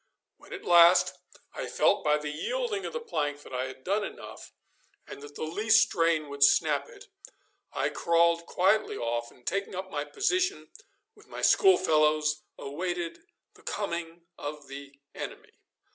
When 0.37 0.51
at 0.51 0.65
last 0.65 1.13
I 1.53 1.67
felt 1.67 2.03
by 2.03 2.17
the 2.17 2.31
yielding 2.31 2.85
of 2.87 2.93
the 2.93 2.99
plank 2.99 3.43
that 3.43 3.53
I 3.53 3.67
had 3.67 3.83
done 3.83 4.03
enough, 4.03 4.51
and 5.05 5.21
that 5.21 5.35
the 5.35 5.43
least 5.43 5.79
strain 5.83 6.27
would 6.27 6.43
snap 6.43 6.89
it, 6.89 7.05
I 7.71 7.89
crawled 7.89 8.47
quietly 8.47 8.97
off, 8.97 9.29
and 9.29 9.45
taking 9.45 9.75
up 9.75 9.91
my 9.91 10.03
position 10.05 10.71
with 11.13 11.27
my 11.27 11.43
schoolfellows, 11.43 12.41
awaited 12.57 13.19
the 13.53 13.61
coming 13.61 14.25
of 14.39 14.65
the 14.67 14.99
enemy. 15.13 15.59